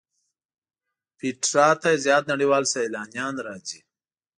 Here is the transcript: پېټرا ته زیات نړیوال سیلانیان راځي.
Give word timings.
پېټرا 1.17 1.69
ته 1.81 1.89
زیات 2.05 2.23
نړیوال 2.31 2.63
سیلانیان 2.73 3.35
راځي. 3.47 3.79